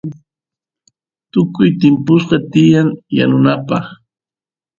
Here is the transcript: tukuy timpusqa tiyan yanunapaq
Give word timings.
tukuy 1.31 1.69
timpusqa 1.79 2.37
tiyan 2.51 2.87
yanunapaq 3.17 3.85